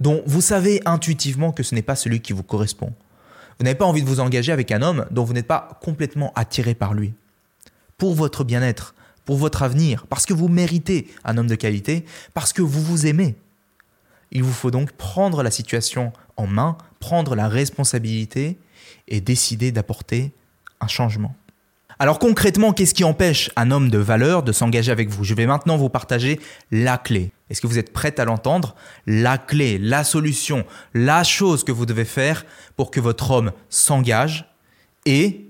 dont 0.00 0.22
vous 0.26 0.40
savez 0.40 0.82
intuitivement 0.84 1.52
que 1.52 1.62
ce 1.62 1.74
n'est 1.74 1.82
pas 1.82 1.96
celui 1.96 2.20
qui 2.20 2.32
vous 2.32 2.42
correspond. 2.42 2.92
Vous 3.58 3.64
n'avez 3.64 3.76
pas 3.76 3.84
envie 3.84 4.02
de 4.02 4.08
vous 4.08 4.20
engager 4.20 4.52
avec 4.52 4.70
un 4.72 4.82
homme 4.82 5.06
dont 5.10 5.24
vous 5.24 5.32
n'êtes 5.32 5.46
pas 5.46 5.78
complètement 5.82 6.32
attiré 6.34 6.74
par 6.74 6.94
lui. 6.94 7.14
Pour 7.96 8.14
votre 8.14 8.44
bien-être, 8.44 8.94
pour 9.24 9.36
votre 9.36 9.62
avenir, 9.62 10.06
parce 10.08 10.26
que 10.26 10.34
vous 10.34 10.48
méritez 10.48 11.08
un 11.24 11.38
homme 11.38 11.46
de 11.46 11.54
qualité, 11.54 12.04
parce 12.34 12.52
que 12.52 12.62
vous 12.62 12.82
vous 12.82 13.06
aimez. 13.06 13.36
Il 14.32 14.42
vous 14.42 14.52
faut 14.52 14.70
donc 14.70 14.92
prendre 14.92 15.42
la 15.42 15.50
situation 15.50 16.12
en 16.36 16.46
main, 16.46 16.76
prendre 16.98 17.34
la 17.36 17.48
responsabilité 17.48 18.58
et 19.08 19.20
décider 19.20 19.72
d'apporter 19.72 20.32
changement. 20.88 21.34
Alors 21.98 22.18
concrètement, 22.18 22.72
qu'est-ce 22.72 22.94
qui 22.94 23.04
empêche 23.04 23.50
un 23.54 23.70
homme 23.70 23.88
de 23.88 23.98
valeur 23.98 24.42
de 24.42 24.50
s'engager 24.50 24.90
avec 24.90 25.08
vous? 25.08 25.22
Je 25.24 25.34
vais 25.34 25.46
maintenant 25.46 25.76
vous 25.76 25.88
partager 25.88 26.40
la 26.70 26.98
clé. 26.98 27.30
Est-ce 27.48 27.60
que 27.60 27.66
vous 27.66 27.78
êtes 27.78 27.92
prête 27.92 28.18
à 28.18 28.24
l'entendre? 28.24 28.74
La 29.06 29.38
clé, 29.38 29.78
la 29.78 30.02
solution, 30.02 30.64
la 30.94 31.22
chose 31.22 31.64
que 31.64 31.70
vous 31.70 31.86
devez 31.86 32.04
faire 32.04 32.44
pour 32.76 32.90
que 32.90 32.98
votre 32.98 33.30
homme 33.30 33.52
s'engage 33.68 34.46
et 35.06 35.46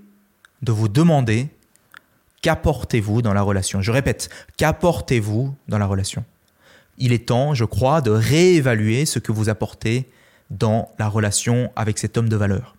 de 0.61 0.71
vous 0.71 0.89
demander 0.89 1.47
qu'apportez-vous 2.41 3.21
dans 3.21 3.33
la 3.33 3.41
relation? 3.41 3.81
Je 3.81 3.91
répète, 3.91 4.29
qu'apportez-vous 4.57 5.55
dans 5.67 5.77
la 5.79 5.87
relation? 5.87 6.23
Il 6.99 7.13
est 7.13 7.29
temps, 7.29 7.55
je 7.55 7.65
crois, 7.65 8.01
de 8.01 8.11
réévaluer 8.11 9.05
ce 9.05 9.17
que 9.17 9.31
vous 9.31 9.49
apportez 9.49 10.07
dans 10.51 10.91
la 10.99 11.07
relation 11.07 11.71
avec 11.75 11.97
cet 11.97 12.17
homme 12.17 12.29
de 12.29 12.35
valeur. 12.35 12.75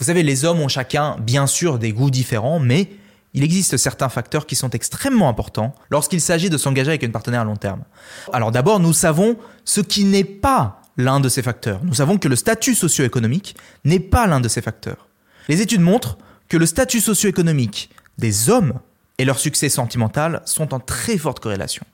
Vous 0.00 0.06
savez, 0.06 0.22
les 0.22 0.46
hommes 0.46 0.60
ont 0.60 0.68
chacun, 0.68 1.16
bien 1.20 1.46
sûr, 1.46 1.78
des 1.78 1.92
goûts 1.92 2.10
différents, 2.10 2.58
mais 2.58 2.88
il 3.34 3.44
existe 3.44 3.76
certains 3.76 4.08
facteurs 4.08 4.46
qui 4.46 4.56
sont 4.56 4.70
extrêmement 4.70 5.28
importants 5.28 5.74
lorsqu'il 5.90 6.22
s'agit 6.22 6.48
de 6.48 6.56
s'engager 6.56 6.88
avec 6.88 7.02
une 7.02 7.12
partenaire 7.12 7.42
à 7.42 7.44
long 7.44 7.56
terme. 7.56 7.82
Alors 8.32 8.50
d'abord, 8.50 8.80
nous 8.80 8.94
savons 8.94 9.36
ce 9.66 9.82
qui 9.82 10.04
n'est 10.04 10.24
pas 10.24 10.80
l'un 10.96 11.20
de 11.20 11.28
ces 11.28 11.42
facteurs. 11.42 11.80
Nous 11.84 11.94
savons 11.94 12.16
que 12.16 12.28
le 12.28 12.36
statut 12.36 12.74
socio-économique 12.74 13.56
n'est 13.84 14.00
pas 14.00 14.26
l'un 14.26 14.40
de 14.40 14.48
ces 14.48 14.62
facteurs. 14.62 15.06
Les 15.48 15.60
études 15.60 15.82
montrent 15.82 16.16
que 16.48 16.56
le 16.56 16.64
statut 16.64 17.00
socio-économique 17.00 17.90
des 18.16 18.48
hommes 18.48 18.80
et 19.18 19.26
leur 19.26 19.38
succès 19.38 19.68
sentimental 19.68 20.40
sont 20.46 20.72
en 20.72 20.80
très 20.80 21.18
forte 21.18 21.40
corrélation. 21.40 21.84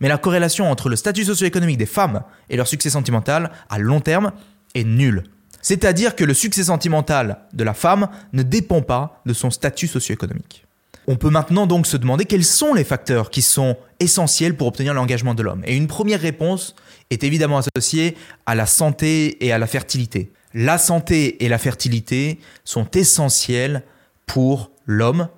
Mais 0.00 0.08
la 0.08 0.16
corrélation 0.16 0.70
entre 0.70 0.88
le 0.88 0.96
statut 0.96 1.26
socio-économique 1.26 1.78
des 1.78 1.84
femmes 1.84 2.22
et 2.48 2.56
leur 2.56 2.68
succès 2.68 2.88
sentimental 2.88 3.50
à 3.68 3.78
long 3.78 4.00
terme 4.00 4.32
est 4.74 4.84
nulle. 4.84 5.24
C'est-à-dire 5.64 6.14
que 6.14 6.24
le 6.24 6.34
succès 6.34 6.64
sentimental 6.64 7.38
de 7.54 7.64
la 7.64 7.72
femme 7.72 8.08
ne 8.34 8.42
dépend 8.42 8.82
pas 8.82 9.22
de 9.24 9.32
son 9.32 9.50
statut 9.50 9.86
socio-économique. 9.86 10.66
On 11.06 11.16
peut 11.16 11.30
maintenant 11.30 11.66
donc 11.66 11.86
se 11.86 11.96
demander 11.96 12.26
quels 12.26 12.44
sont 12.44 12.74
les 12.74 12.84
facteurs 12.84 13.30
qui 13.30 13.40
sont 13.40 13.78
essentiels 13.98 14.58
pour 14.58 14.66
obtenir 14.66 14.92
l'engagement 14.92 15.32
de 15.32 15.42
l'homme. 15.42 15.62
Et 15.64 15.74
une 15.74 15.86
première 15.86 16.20
réponse 16.20 16.76
est 17.08 17.24
évidemment 17.24 17.58
associé 17.58 18.14
à 18.44 18.54
la 18.54 18.66
santé 18.66 19.42
et 19.42 19.52
à 19.52 19.58
la 19.58 19.66
fertilité. 19.66 20.32
La 20.52 20.76
santé 20.76 21.42
et 21.42 21.48
la 21.48 21.56
fertilité 21.56 22.40
sont 22.64 22.90
essentielles 22.90 23.84
pour 24.26 24.70
l'homme. 24.84 25.28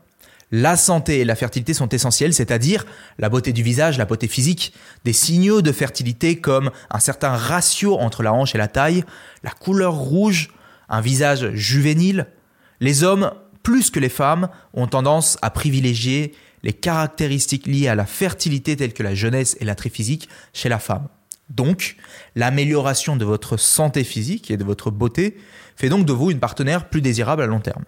La 0.53 0.77
santé 0.77 1.19
et 1.19 1.25
la 1.25 1.35
fertilité 1.35 1.75
sont 1.75 1.89
essentielles, 1.89 2.33
c'est-à-dire 2.33 2.87
la 3.19 3.29
beauté 3.29 3.53
du 3.53 3.65
visage, 3.65 3.99
la 3.99 4.05
beauté 4.05 4.29
physique, 4.29 4.73
des 5.05 5.13
signaux 5.13 5.61
de 5.61 5.73
fertilité 5.73 6.41
comme 6.41 6.71
un 6.91 7.01
certain 7.01 7.31
ratio 7.31 7.99
entre 7.99 8.23
la 8.23 8.33
hanche 8.33 8.55
et 8.55 8.59
la 8.59 8.69
taille, 8.69 9.05
la 9.43 9.51
couleur 9.51 9.95
rouge, 9.95 10.51
un 10.89 11.01
visage 11.01 11.51
juvénile. 11.55 12.29
Les 12.79 13.03
hommes, 13.03 13.33
plus 13.65 13.91
que 13.91 13.99
les 13.99 14.09
femmes, 14.09 14.49
ont 14.73 14.87
tendance 14.87 15.37
à 15.43 15.51
privilégier 15.51 16.33
les 16.63 16.73
caractéristiques 16.73 17.67
liées 17.67 17.89
à 17.89 17.97
la 17.97 18.07
fertilité 18.07 18.77
telles 18.77 18.93
que 18.93 19.03
la 19.03 19.17
jeunesse 19.17 19.57
et 19.61 19.65
l'attrait 19.65 19.91
physique 19.91 20.29
chez 20.53 20.69
la 20.69 20.79
femme. 20.79 21.09
Donc, 21.49 21.97
l'amélioration 22.37 23.17
de 23.17 23.25
votre 23.25 23.57
santé 23.57 24.05
physique 24.05 24.51
et 24.51 24.57
de 24.57 24.65
votre 24.65 24.93
beauté 24.93 25.37
fait 25.75 25.89
donc 25.89 26.07
de 26.07 26.13
vous 26.13 26.31
une 26.31 26.41
partenaire 26.41 26.89
plus 26.89 27.01
désirable 27.01 27.43
à 27.43 27.47
long 27.47 27.61
terme. 27.61 27.85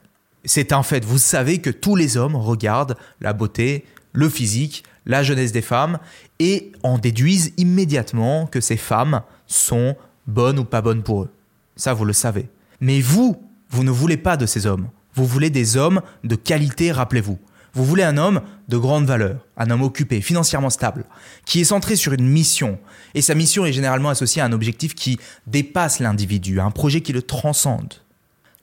C'est 0.48 0.72
un 0.72 0.82
fait, 0.82 1.04
vous 1.04 1.18
savez 1.18 1.58
que 1.58 1.68
tous 1.68 1.94
les 1.94 2.16
hommes 2.16 2.34
regardent 2.34 2.96
la 3.20 3.34
beauté, 3.34 3.84
le 4.14 4.30
physique, 4.30 4.82
la 5.04 5.22
jeunesse 5.22 5.52
des 5.52 5.60
femmes 5.60 5.98
et 6.38 6.72
en 6.82 6.96
déduisent 6.96 7.52
immédiatement 7.58 8.46
que 8.46 8.62
ces 8.62 8.78
femmes 8.78 9.20
sont 9.46 9.94
bonnes 10.26 10.58
ou 10.58 10.64
pas 10.64 10.80
bonnes 10.80 11.02
pour 11.02 11.24
eux. 11.24 11.30
Ça, 11.76 11.92
vous 11.92 12.06
le 12.06 12.14
savez. 12.14 12.48
Mais 12.80 13.02
vous, 13.02 13.36
vous 13.68 13.84
ne 13.84 13.90
voulez 13.90 14.16
pas 14.16 14.38
de 14.38 14.46
ces 14.46 14.64
hommes. 14.64 14.88
Vous 15.14 15.26
voulez 15.26 15.50
des 15.50 15.76
hommes 15.76 16.00
de 16.24 16.34
qualité, 16.34 16.92
rappelez-vous. 16.92 17.38
Vous 17.74 17.84
voulez 17.84 18.02
un 18.02 18.16
homme 18.16 18.40
de 18.68 18.78
grande 18.78 19.04
valeur, 19.04 19.44
un 19.58 19.68
homme 19.68 19.82
occupé, 19.82 20.22
financièrement 20.22 20.70
stable, 20.70 21.04
qui 21.44 21.60
est 21.60 21.64
centré 21.64 21.94
sur 21.94 22.14
une 22.14 22.26
mission. 22.26 22.78
Et 23.14 23.20
sa 23.20 23.34
mission 23.34 23.66
est 23.66 23.74
généralement 23.74 24.08
associée 24.08 24.40
à 24.40 24.46
un 24.46 24.52
objectif 24.52 24.94
qui 24.94 25.18
dépasse 25.46 26.00
l'individu, 26.00 26.58
à 26.58 26.64
un 26.64 26.70
projet 26.70 27.02
qui 27.02 27.12
le 27.12 27.20
transcende. 27.20 27.92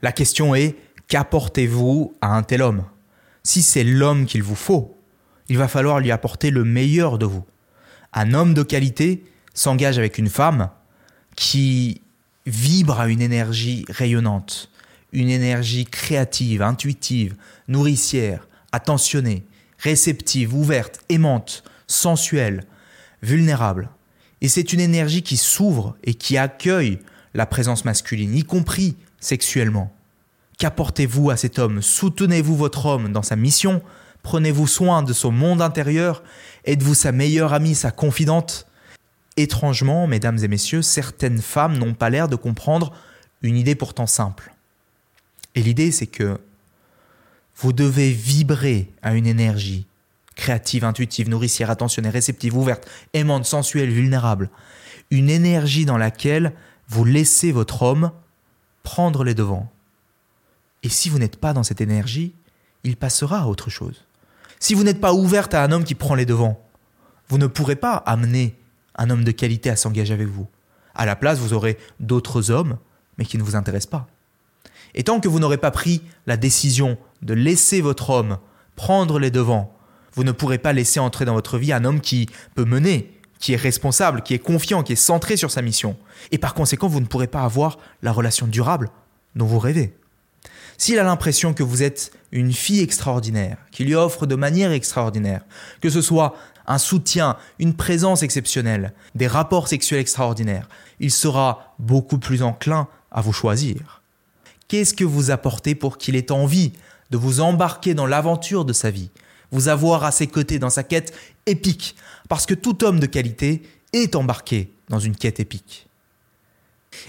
La 0.01 0.12
question 0.12 0.56
est, 0.56 0.75
qu'apportez-vous 1.08 2.14
à 2.22 2.36
un 2.36 2.44
tel 2.44 2.62
homme? 2.62 2.86
Si 3.44 3.62
c'est 3.62 3.84
l'homme 3.84 4.26
qu'il 4.26 4.44
vous 4.44 4.56
faut, 4.56 4.98
il 5.50 5.58
va 5.58 5.68
falloir 5.68 6.00
lui 6.00 6.12
apporter 6.12 6.50
le 6.50 6.64
meilleur 6.64 7.18
de 7.18 7.26
vous. 7.26 7.46
Un 8.14 8.34
homme 8.34 8.54
de 8.54 8.64
qualité 8.64 9.24
s'engage 9.54 9.98
avec 9.98 10.18
une 10.18 10.30
femme 10.30 10.70
qui 11.36 12.02
vibre 12.46 13.00
à 13.00 13.08
une 13.08 13.22
énergie 13.22 13.86
rayonnante, 13.90 14.72
une 15.12 15.30
énergie 15.30 15.86
créative, 15.86 16.62
intuitive, 16.62 17.36
nourricière, 17.68 18.48
attentionnée, 18.72 19.46
réceptive, 19.78 20.54
ouverte, 20.54 21.00
aimante, 21.10 21.64
sensuelle, 21.88 22.66
vulnérable. 23.22 23.90
Et 24.42 24.48
c'est 24.48 24.74
une 24.74 24.80
énergie 24.80 25.24
qui 25.24 25.38
s'ouvre 25.38 25.96
et 26.04 26.14
qui 26.14 26.38
accueille 26.38 27.00
la 27.34 27.46
présence 27.46 27.86
masculine, 27.86 28.36
y 28.36 28.44
compris 28.44 28.96
sexuellement. 29.20 29.94
Qu'apportez-vous 30.58 31.30
à 31.30 31.38
cet 31.38 31.60
homme? 31.60 31.82
Soutenez-vous 31.82 32.56
votre 32.56 32.86
homme 32.86 33.12
dans 33.12 33.24
sa 33.24 33.36
mission? 33.36 33.82
Prenez-vous 34.24 34.68
soin 34.68 35.04
de 35.04 35.14
son 35.14 35.32
monde 35.32 35.62
intérieur? 35.62 36.24
Êtes-vous 36.64 36.96
sa 36.96 37.12
meilleure 37.12 37.54
amie, 37.54 37.76
sa 37.76 37.92
confidente? 37.92 38.66
Étrangement, 39.38 40.08
mesdames 40.08 40.40
et 40.42 40.48
messieurs, 40.48 40.82
certaines 40.82 41.42
femmes 41.42 41.78
n'ont 41.78 41.94
pas 41.94 42.10
l'air 42.10 42.30
de 42.30 42.38
comprendre 42.38 42.94
une 43.42 43.58
idée 43.58 43.76
pourtant 43.76 44.08
simple. 44.08 44.54
Et 45.56 45.62
l'idée, 45.62 45.92
c'est 45.92 46.08
que 46.08 46.40
vous 47.58 47.74
devez 47.74 48.12
vibrer 48.12 48.90
à 49.02 49.14
une 49.14 49.28
énergie 49.28 49.86
créative, 50.36 50.84
intuitive, 50.84 51.30
nourricière, 51.30 51.70
attentionnée, 51.70 52.10
réceptive, 52.10 52.58
ouverte, 52.58 52.88
aimante, 53.14 53.46
sensuelle, 53.46 53.90
vulnérable. 53.90 54.50
Une 55.12 55.30
énergie 55.30 55.86
dans 55.86 55.98
laquelle 55.98 56.54
vous 56.88 57.06
laissez 57.06 57.52
votre 57.52 57.82
homme 57.84 58.12
prendre 58.84 59.24
les 59.24 59.34
devants. 59.34 59.72
Et 60.86 60.89
si 60.89 61.10
vous 61.10 61.18
n'êtes 61.18 61.38
pas 61.38 61.51
dans 61.51 61.63
cette 61.63 61.82
énergie, 61.82 62.36
il 62.84 62.96
passera 62.96 63.39
à 63.39 63.46
autre 63.48 63.72
chose. 63.72 64.06
Si 64.60 64.75
vous 64.75 64.84
n'êtes 64.84 65.01
pas 65.01 65.13
ouverte 65.13 65.56
à 65.56 65.63
un 65.63 65.72
homme 65.72 65.84
qui 65.84 65.96
prend 65.96 66.13
les 66.13 66.27
devants, 66.27 66.63
vous 67.27 67.39
ne 67.39 67.48
pourrez 67.48 67.75
pas 67.75 67.96
amener 67.96 68.56
un 68.96 69.10
homme 69.10 69.24
de 69.24 69.32
qualité 69.32 69.72
à 69.72 69.77
s'engager 69.77 70.13
avec 70.13 70.27
vous. 70.27 70.48
À 70.94 71.08
la 71.08 71.15
place, 71.15 71.39
vous 71.39 71.54
aurez 71.54 71.80
d'autres 72.00 72.51
hommes, 72.51 72.77
mais 73.18 73.25
qui 73.25 73.39
ne 73.39 73.44
vous 73.44 73.56
intéressent 73.56 73.89
pas. 73.89 74.08
Et 74.94 75.04
tant 75.04 75.20
que 75.20 75.27
vous 75.27 75.39
n'aurez 75.39 75.58
pas 75.58 75.72
pris 75.72 76.04
la 76.27 76.38
décision 76.38 77.00
de 77.24 77.34
laisser 77.34 77.82
votre 77.82 78.12
homme 78.12 78.38
prendre 78.75 79.18
les 79.18 79.32
devants, 79.32 79.75
vous 80.13 80.24
ne 80.24 80.32
pourrez 80.32 80.60
pas 80.60 80.72
laisser 80.72 81.00
entrer 81.00 81.25
dans 81.25 81.34
votre 81.34 81.58
vie 81.58 81.74
un 81.74 81.84
homme 81.84 82.00
qui 82.00 82.30
peut 82.54 82.63
mener, 82.63 83.12
qui 83.39 83.54
est 83.54 83.58
responsable, 83.58 84.22
qui 84.22 84.36
est 84.36 84.39
confiant, 84.39 84.84
qui 84.84 84.94
est 84.94 84.96
centré 84.96 85.36
sur 85.36 85.50
sa 85.50 85.63
mission. 85.63 85.98
Et 86.32 86.38
par 86.38 86.54
conséquent, 86.54 86.88
vous 86.88 87.01
ne 87.01 87.08
pourrez 87.08 87.25
pas 87.25 87.42
avoir 87.42 87.80
la 88.04 88.12
relation 88.12 88.46
durable 88.46 88.92
dont 89.36 89.48
vous 89.48 89.58
rêvez. 89.58 89.98
S'il 90.77 91.00
a 91.00 91.03
l'impression 91.03 91.53
que 91.53 91.63
vous 91.63 91.84
êtes 91.84 92.12
une 92.32 92.53
fille 92.53 92.82
extraordinaire, 92.82 93.58
qui 93.72 93.86
lui 93.86 93.96
offre 93.96 94.25
de 94.25 94.36
manière 94.36 94.72
extraordinaire, 94.72 95.41
que 95.82 95.89
ce 95.89 96.01
soit 96.01 96.36
un 96.67 96.77
soutien, 96.77 97.38
une 97.60 97.75
présence 97.75 98.24
exceptionnelle, 98.24 98.94
des 99.13 99.27
rapports 99.27 99.67
sexuels 99.67 100.00
extraordinaires, 100.00 100.67
il 101.00 101.12
sera 101.12 101.75
beaucoup 101.79 102.17
plus 102.17 102.41
enclin 102.41 102.88
à 103.12 103.22
vous 103.22 103.34
choisir. 103.34 104.01
Qu'est-ce 104.67 104.94
que 104.94 105.03
vous 105.03 105.32
apportez 105.32 105.75
pour 105.75 105.98
qu'il 105.98 106.15
ait 106.15 106.32
envie 106.32 106.74
de 107.12 107.17
vous 107.17 107.39
embarquer 107.39 107.94
dans 107.94 108.08
l'aventure 108.08 108.65
de 108.65 108.74
sa 108.74 108.89
vie, 108.89 109.12
vous 109.51 109.67
avoir 109.67 110.03
à 110.03 110.12
ses 110.12 110.27
côtés 110.27 110.60
dans 110.60 110.72
sa 110.72 110.84
quête 110.84 111.13
épique, 111.46 111.96
parce 112.27 112.46
que 112.46 112.55
tout 112.55 112.84
homme 112.84 113.00
de 113.00 113.05
qualité 113.05 113.62
est 113.94 114.15
embarqué 114.15 114.72
dans 114.89 115.00
une 115.00 115.15
quête 115.15 115.39
épique? 115.39 115.88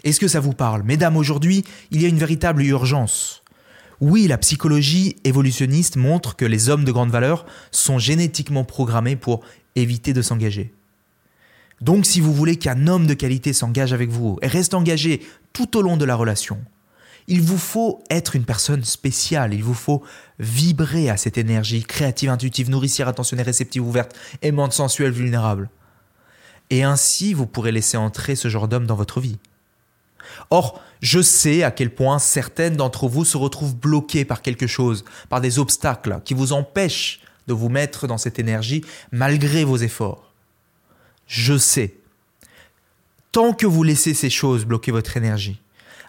Est-ce 0.04 0.20
que 0.20 0.28
ça 0.28 0.40
vous 0.40 0.52
parle? 0.52 0.82
Mesdames, 0.82 1.16
aujourd'hui, 1.16 1.64
il 1.90 2.02
y 2.02 2.04
a 2.04 2.08
une 2.08 2.18
véritable 2.18 2.62
urgence. 2.62 3.42
Oui, 4.00 4.26
la 4.26 4.38
psychologie 4.38 5.16
évolutionniste 5.24 5.96
montre 5.96 6.36
que 6.36 6.44
les 6.44 6.68
hommes 6.68 6.84
de 6.84 6.92
grande 6.92 7.10
valeur 7.10 7.46
sont 7.70 7.98
génétiquement 7.98 8.64
programmés 8.64 9.16
pour 9.16 9.42
éviter 9.74 10.12
de 10.12 10.22
s'engager. 10.22 10.72
Donc 11.80 12.06
si 12.06 12.20
vous 12.20 12.32
voulez 12.32 12.56
qu'un 12.56 12.86
homme 12.86 13.06
de 13.06 13.14
qualité 13.14 13.52
s'engage 13.52 13.92
avec 13.92 14.10
vous 14.10 14.38
et 14.42 14.48
reste 14.48 14.74
engagé 14.74 15.20
tout 15.52 15.76
au 15.76 15.82
long 15.82 15.96
de 15.96 16.04
la 16.04 16.14
relation, 16.14 16.58
il 17.28 17.40
vous 17.40 17.58
faut 17.58 18.02
être 18.10 18.36
une 18.36 18.44
personne 18.44 18.84
spéciale, 18.84 19.52
il 19.52 19.64
vous 19.64 19.74
faut 19.74 20.02
vibrer 20.38 21.10
à 21.10 21.16
cette 21.16 21.38
énergie 21.38 21.82
créative, 21.82 22.30
intuitive, 22.30 22.70
nourricière, 22.70 23.08
attentionnée, 23.08 23.42
réceptive, 23.42 23.84
ouverte, 23.84 24.14
aimante, 24.42 24.72
sensuelle, 24.72 25.10
vulnérable. 25.10 25.68
Et 26.70 26.82
ainsi, 26.82 27.34
vous 27.34 27.46
pourrez 27.46 27.72
laisser 27.72 27.96
entrer 27.96 28.36
ce 28.36 28.48
genre 28.48 28.68
d'homme 28.68 28.86
dans 28.86 28.94
votre 28.94 29.20
vie. 29.20 29.38
Or, 30.50 30.80
je 31.00 31.20
sais 31.20 31.62
à 31.62 31.70
quel 31.70 31.94
point 31.94 32.18
certaines 32.18 32.76
d'entre 32.76 33.08
vous 33.08 33.24
se 33.24 33.36
retrouvent 33.36 33.76
bloquées 33.76 34.24
par 34.24 34.42
quelque 34.42 34.66
chose, 34.66 35.04
par 35.28 35.40
des 35.40 35.58
obstacles 35.58 36.20
qui 36.24 36.34
vous 36.34 36.52
empêchent 36.52 37.20
de 37.46 37.54
vous 37.54 37.68
mettre 37.68 38.06
dans 38.06 38.18
cette 38.18 38.38
énergie 38.38 38.84
malgré 39.12 39.64
vos 39.64 39.76
efforts. 39.76 40.32
Je 41.26 41.56
sais. 41.58 41.94
Tant 43.32 43.52
que 43.52 43.66
vous 43.66 43.82
laissez 43.82 44.14
ces 44.14 44.30
choses 44.30 44.64
bloquer 44.64 44.92
votre 44.92 45.16
énergie, 45.16 45.60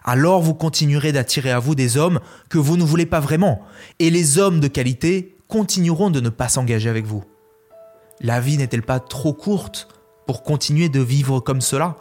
alors 0.04 0.40
vous 0.40 0.54
continuerez 0.54 1.12
d'attirer 1.12 1.50
à 1.50 1.58
vous 1.58 1.74
des 1.74 1.96
hommes 1.96 2.20
que 2.48 2.58
vous 2.58 2.76
ne 2.76 2.84
voulez 2.84 3.06
pas 3.06 3.20
vraiment, 3.20 3.60
et 3.98 4.10
les 4.10 4.38
hommes 4.38 4.60
de 4.60 4.68
qualité 4.68 5.36
continueront 5.48 6.10
de 6.10 6.20
ne 6.20 6.30
pas 6.30 6.48
s'engager 6.48 6.88
avec 6.88 7.04
vous. 7.04 7.24
La 8.20 8.40
vie 8.40 8.56
n'est-elle 8.56 8.82
pas 8.82 9.00
trop 9.00 9.32
courte 9.32 9.88
pour 10.26 10.42
continuer 10.42 10.88
de 10.88 11.00
vivre 11.00 11.40
comme 11.40 11.60
cela? 11.60 11.96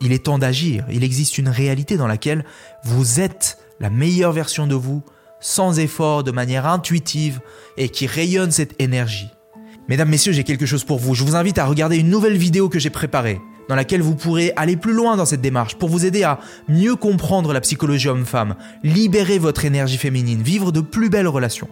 Il 0.00 0.12
est 0.12 0.24
temps 0.24 0.38
d'agir, 0.38 0.84
il 0.90 1.02
existe 1.04 1.38
une 1.38 1.48
réalité 1.48 1.96
dans 1.96 2.06
laquelle 2.06 2.44
vous 2.84 3.20
êtes 3.20 3.58
la 3.80 3.90
meilleure 3.90 4.32
version 4.32 4.66
de 4.66 4.74
vous, 4.74 5.02
sans 5.40 5.78
effort, 5.78 6.24
de 6.24 6.30
manière 6.30 6.66
intuitive, 6.66 7.40
et 7.76 7.88
qui 7.88 8.06
rayonne 8.06 8.50
cette 8.50 8.80
énergie. 8.80 9.30
Mesdames, 9.88 10.08
Messieurs, 10.08 10.32
j'ai 10.32 10.44
quelque 10.44 10.66
chose 10.66 10.84
pour 10.84 10.98
vous. 10.98 11.14
Je 11.14 11.24
vous 11.24 11.36
invite 11.36 11.58
à 11.58 11.64
regarder 11.64 11.96
une 11.96 12.10
nouvelle 12.10 12.36
vidéo 12.36 12.68
que 12.68 12.78
j'ai 12.78 12.90
préparée 12.90 13.40
dans 13.68 13.74
laquelle 13.74 14.02
vous 14.02 14.14
pourrez 14.14 14.52
aller 14.56 14.76
plus 14.76 14.92
loin 14.92 15.16
dans 15.16 15.26
cette 15.26 15.40
démarche 15.40 15.76
pour 15.76 15.88
vous 15.88 16.06
aider 16.06 16.22
à 16.22 16.40
mieux 16.68 16.96
comprendre 16.96 17.52
la 17.52 17.60
psychologie 17.60 18.08
homme-femme, 18.08 18.56
libérer 18.82 19.38
votre 19.38 19.64
énergie 19.64 19.98
féminine, 19.98 20.42
vivre 20.42 20.72
de 20.72 20.80
plus 20.80 21.10
belles 21.10 21.28
relations. 21.28 21.68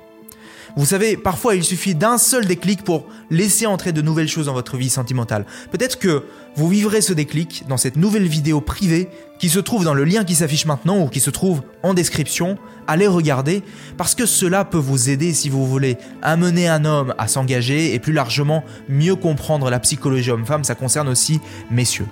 Vous 0.77 0.85
savez, 0.85 1.17
parfois 1.17 1.55
il 1.55 1.65
suffit 1.65 1.95
d'un 1.95 2.19
seul 2.19 2.45
déclic 2.45 2.83
pour 2.83 3.07
laisser 3.31 3.65
entrer 3.65 3.93
de 3.93 4.03
nouvelles 4.03 4.29
choses 4.29 4.47
dans 4.47 4.53
votre 4.53 4.77
vie 4.77 4.91
sentimentale. 4.91 5.47
Peut-être 5.71 5.99
que 5.99 6.25
vous 6.55 6.69
vivrez 6.69 7.01
ce 7.01 7.15
déclic 7.15 7.65
dans 7.67 7.79
cette 7.79 7.97
nouvelle 7.97 8.27
vidéo 8.27 8.61
privée 8.61 9.09
qui 9.39 9.49
se 9.49 9.59
trouve 9.59 9.85
dans 9.85 9.95
le 9.95 10.05
lien 10.05 10.23
qui 10.23 10.35
s'affiche 10.35 10.67
maintenant 10.67 11.03
ou 11.03 11.09
qui 11.09 11.21
se 11.21 11.31
trouve 11.31 11.63
en 11.83 11.95
description. 11.95 12.59
Allez 12.87 13.07
regarder 13.07 13.63
parce 13.97 14.15
que 14.15 14.27
cela 14.27 14.67
peut 14.67 14.77
vous 14.77 15.09
aider 15.09 15.33
si 15.33 15.49
vous 15.49 15.67
voulez 15.67 15.97
amener 16.21 16.69
un 16.69 16.85
homme 16.85 17.15
à 17.17 17.27
s'engager 17.27 17.95
et 17.95 17.99
plus 17.99 18.13
largement 18.13 18.63
mieux 18.91 19.17
comprendre 19.17 19.71
la 19.71 19.81
psychologie 19.81 20.31
homme-femme. 20.31 20.65
Ça 20.65 20.75
concerne 20.75 21.09
aussi 21.09 21.41
messieurs. 21.71 22.07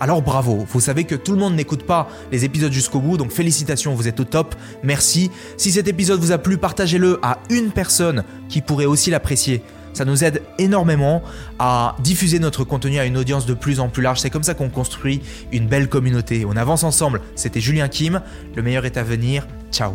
Alors 0.00 0.22
bravo, 0.22 0.66
vous 0.68 0.80
savez 0.80 1.04
que 1.04 1.14
tout 1.14 1.32
le 1.32 1.38
monde 1.38 1.54
n'écoute 1.54 1.84
pas 1.84 2.08
les 2.30 2.44
épisodes 2.44 2.72
jusqu'au 2.72 3.00
bout, 3.00 3.16
donc 3.16 3.30
félicitations, 3.30 3.94
vous 3.94 4.08
êtes 4.08 4.20
au 4.20 4.24
top, 4.24 4.54
merci. 4.82 5.30
Si 5.56 5.72
cet 5.72 5.88
épisode 5.88 6.20
vous 6.20 6.32
a 6.32 6.38
plu, 6.38 6.58
partagez-le 6.58 7.18
à 7.22 7.38
une 7.48 7.70
personne 7.70 8.24
qui 8.48 8.60
pourrait 8.60 8.84
aussi 8.84 9.10
l'apprécier. 9.10 9.62
Ça 9.94 10.04
nous 10.04 10.24
aide 10.24 10.42
énormément 10.58 11.22
à 11.58 11.96
diffuser 12.00 12.38
notre 12.38 12.64
contenu 12.64 12.98
à 12.98 13.06
une 13.06 13.16
audience 13.16 13.46
de 13.46 13.54
plus 13.54 13.80
en 13.80 13.88
plus 13.88 14.02
large. 14.02 14.20
C'est 14.20 14.28
comme 14.28 14.42
ça 14.42 14.52
qu'on 14.52 14.68
construit 14.68 15.22
une 15.52 15.68
belle 15.68 15.88
communauté. 15.88 16.44
On 16.46 16.54
avance 16.54 16.84
ensemble. 16.84 17.22
C'était 17.34 17.60
Julien 17.60 17.88
Kim. 17.88 18.20
Le 18.54 18.62
meilleur 18.62 18.84
est 18.84 18.98
à 18.98 19.02
venir. 19.02 19.46
Ciao 19.72 19.94